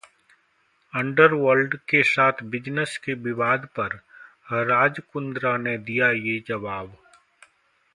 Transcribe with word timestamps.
underworld 0.93 1.75
के 1.89 2.01
साथ 2.03 2.41
business 2.43 2.97
के 2.97 3.13
विवाद 3.13 3.67
पर 3.79 3.99
राज 4.65 4.99
कुंद्रा 5.13 5.55
ने 5.57 5.77
दिया 5.77 6.11
ये 6.11 6.39
जवाब 6.47 6.97